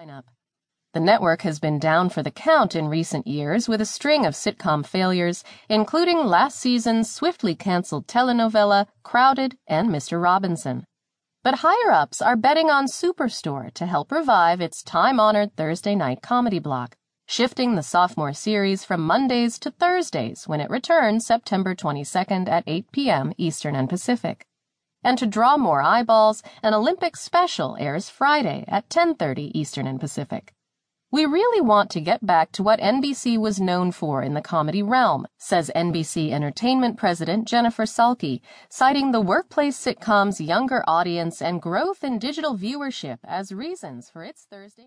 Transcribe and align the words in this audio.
lineup. 0.00 0.24
The 0.94 1.00
network 1.00 1.42
has 1.42 1.60
been 1.60 1.78
down 1.78 2.08
for 2.08 2.22
the 2.22 2.30
count 2.30 2.74
in 2.74 2.88
recent 2.88 3.26
years 3.26 3.68
with 3.68 3.80
a 3.80 3.86
string 3.86 4.24
of 4.24 4.34
sitcom 4.34 4.84
failures, 4.84 5.44
including 5.68 6.24
last 6.24 6.58
season's 6.58 7.10
swiftly 7.10 7.54
canceled 7.54 8.06
telenovela 8.06 8.86
Crowded 9.02 9.56
and 9.66 9.88
Mr. 9.88 10.20
Robinson. 10.22 10.84
But 11.44 11.56
higher 11.56 11.92
ups 11.92 12.20
are 12.22 12.36
betting 12.36 12.70
on 12.70 12.86
Superstore 12.86 13.72
to 13.74 13.86
help 13.86 14.10
revive 14.10 14.60
its 14.60 14.82
time 14.82 15.20
honored 15.20 15.54
Thursday 15.54 15.94
night 15.94 16.22
comedy 16.22 16.58
block, 16.58 16.96
shifting 17.26 17.74
the 17.74 17.82
sophomore 17.82 18.32
series 18.32 18.84
from 18.84 19.02
Mondays 19.02 19.58
to 19.60 19.70
Thursdays 19.70 20.48
when 20.48 20.60
it 20.60 20.70
returns 20.70 21.26
September 21.26 21.74
22nd 21.74 22.48
at 22.48 22.64
8 22.66 22.90
p.m. 22.90 23.32
Eastern 23.36 23.76
and 23.76 23.88
Pacific. 23.88 24.46
And 25.02 25.16
to 25.18 25.26
draw 25.26 25.56
more 25.56 25.82
eyeballs, 25.82 26.42
an 26.62 26.74
Olympic 26.74 27.16
special 27.16 27.76
airs 27.80 28.10
Friday 28.10 28.64
at 28.68 28.88
10:30 28.88 29.50
Eastern 29.54 29.86
and 29.86 29.98
Pacific. 29.98 30.52
We 31.12 31.26
really 31.26 31.60
want 31.60 31.90
to 31.90 32.00
get 32.00 32.24
back 32.24 32.52
to 32.52 32.62
what 32.62 32.78
NBC 32.78 33.36
was 33.36 33.60
known 33.60 33.90
for 33.90 34.22
in 34.22 34.34
the 34.34 34.40
comedy 34.40 34.80
realm, 34.80 35.26
says 35.38 35.68
NBC 35.74 36.30
Entertainment 36.30 36.96
President 36.96 37.48
Jennifer 37.48 37.84
Salke, 37.84 38.40
citing 38.68 39.10
the 39.10 39.20
workplace 39.20 39.76
sitcom's 39.76 40.40
younger 40.40 40.84
audience 40.86 41.42
and 41.42 41.60
growth 41.60 42.04
in 42.04 42.20
digital 42.20 42.56
viewership 42.56 43.18
as 43.24 43.50
reasons 43.50 44.08
for 44.08 44.22
its 44.22 44.44
Thursday 44.44 44.86